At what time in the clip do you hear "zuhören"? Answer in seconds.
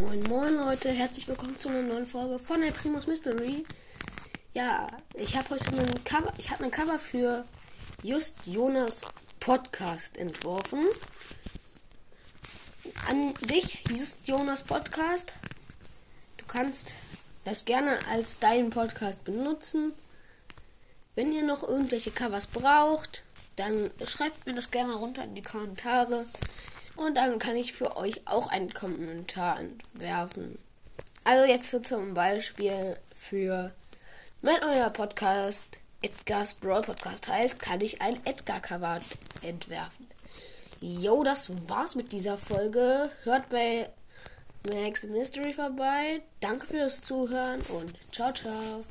47.02-47.62